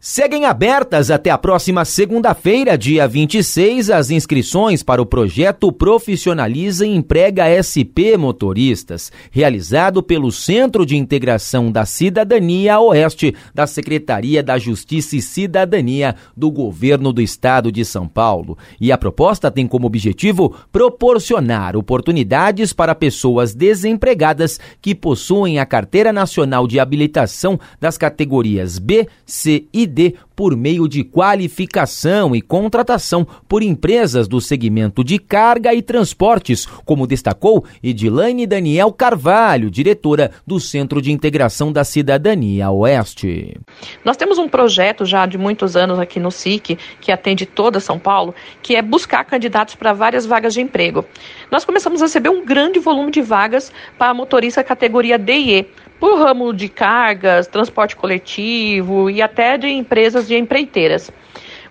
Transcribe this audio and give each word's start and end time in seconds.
Seguem 0.00 0.44
abertas 0.44 1.10
até 1.10 1.28
a 1.28 1.36
próxima 1.36 1.84
segunda-feira, 1.84 2.78
dia 2.78 3.08
26, 3.08 3.90
as 3.90 4.12
inscrições 4.12 4.80
para 4.80 5.02
o 5.02 5.06
projeto 5.06 5.72
Profissionaliza 5.72 6.86
e 6.86 6.94
Emprega 6.94 7.46
SP 7.58 8.14
Motoristas, 8.16 9.10
realizado 9.28 10.00
pelo 10.00 10.30
Centro 10.30 10.86
de 10.86 10.96
Integração 10.96 11.72
da 11.72 11.84
Cidadania 11.84 12.78
Oeste 12.78 13.34
da 13.52 13.66
Secretaria 13.66 14.40
da 14.40 14.56
Justiça 14.56 15.16
e 15.16 15.20
Cidadania 15.20 16.14
do 16.36 16.48
Governo 16.48 17.12
do 17.12 17.20
Estado 17.20 17.72
de 17.72 17.84
São 17.84 18.06
Paulo. 18.06 18.56
E 18.80 18.92
a 18.92 18.98
proposta 18.98 19.50
tem 19.50 19.66
como 19.66 19.88
objetivo 19.88 20.54
proporcionar 20.70 21.76
oportunidades 21.76 22.72
para 22.72 22.94
pessoas 22.94 23.52
desempregadas 23.52 24.60
que 24.80 24.94
possuem 24.94 25.58
a 25.58 25.66
Carteira 25.66 26.12
Nacional 26.12 26.68
de 26.68 26.78
Habilitação 26.78 27.58
das 27.80 27.98
categorias 27.98 28.78
B, 28.78 29.08
C 29.26 29.66
e 29.72 29.87
D 29.88 30.14
por 30.36 30.56
meio 30.56 30.86
de 30.86 31.02
qualificação 31.02 32.36
e 32.36 32.40
contratação 32.40 33.26
por 33.48 33.60
empresas 33.62 34.28
do 34.28 34.40
segmento 34.40 35.02
de 35.02 35.18
carga 35.18 35.74
e 35.74 35.82
transportes, 35.82 36.64
como 36.84 37.08
destacou 37.08 37.64
Edilane 37.82 38.46
Daniel 38.46 38.92
Carvalho, 38.92 39.70
diretora 39.70 40.30
do 40.46 40.60
Centro 40.60 41.02
de 41.02 41.10
Integração 41.10 41.72
da 41.72 41.82
Cidadania 41.82 42.70
Oeste. 42.70 43.56
Nós 44.04 44.16
temos 44.16 44.38
um 44.38 44.48
projeto 44.48 45.04
já 45.04 45.26
de 45.26 45.36
muitos 45.36 45.76
anos 45.76 45.98
aqui 45.98 46.20
no 46.20 46.30
SIC, 46.30 46.78
que 47.00 47.10
atende 47.10 47.44
toda 47.44 47.80
São 47.80 47.98
Paulo, 47.98 48.34
que 48.62 48.76
é 48.76 48.82
buscar 48.82 49.24
candidatos 49.24 49.74
para 49.74 49.92
várias 49.92 50.24
vagas 50.24 50.54
de 50.54 50.60
emprego. 50.60 51.04
Nós 51.50 51.64
começamos 51.64 52.00
a 52.00 52.04
receber 52.04 52.28
um 52.28 52.44
grande 52.44 52.78
volume 52.78 53.10
de 53.10 53.22
vagas 53.22 53.72
para 53.98 54.14
motorista 54.14 54.62
categoria 54.62 55.18
D 55.18 55.32
e 55.32 55.58
E, 55.58 55.66
por 55.98 56.18
ramo 56.18 56.52
de 56.52 56.68
cargas, 56.68 57.46
transporte 57.46 57.96
coletivo 57.96 59.10
e 59.10 59.20
até 59.20 59.56
de 59.56 59.68
empresas 59.68 60.26
de 60.28 60.36
empreiteiras. 60.36 61.10